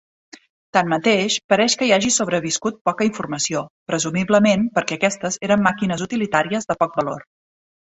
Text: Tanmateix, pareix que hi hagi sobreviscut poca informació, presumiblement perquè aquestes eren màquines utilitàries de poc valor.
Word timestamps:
Tanmateix, 0.77 1.35
pareix 1.53 1.75
que 1.81 1.89
hi 1.89 1.93
hagi 1.99 2.11
sobreviscut 2.15 2.81
poca 2.91 3.09
informació, 3.11 3.63
presumiblement 3.93 4.67
perquè 4.81 5.01
aquestes 5.01 5.43
eren 5.51 5.67
màquines 5.71 6.11
utilitàries 6.11 6.73
de 6.73 6.83
poc 6.85 7.03
valor. 7.03 7.27